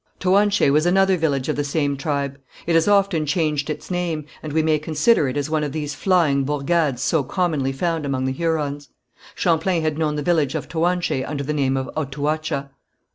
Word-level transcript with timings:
Toanché 0.19 0.71
was 0.71 0.87
another 0.87 1.15
village 1.15 1.47
of 1.47 1.55
the 1.55 1.63
same 1.63 1.95
tribe. 1.95 2.39
It 2.65 2.73
has 2.73 2.87
often 2.87 3.27
changed 3.27 3.69
its 3.69 3.91
name, 3.91 4.25
and 4.41 4.51
we 4.51 4.63
may 4.63 4.79
consider 4.79 5.27
it 5.29 5.37
as 5.37 5.47
one 5.47 5.63
of 5.63 5.73
these 5.73 5.93
flying 5.93 6.43
bourgades 6.43 7.03
so 7.03 7.23
commonly 7.23 7.71
found 7.71 8.03
among 8.03 8.25
the 8.25 8.31
Hurons. 8.31 8.89
Champlain 9.35 9.83
had 9.83 9.99
known 9.99 10.15
the 10.15 10.23
village 10.23 10.55
of 10.55 10.67
Toanché 10.67 11.23
under 11.29 11.43
the 11.43 11.53
name 11.53 11.77
of 11.77 11.87
Otouacha. 11.95 12.71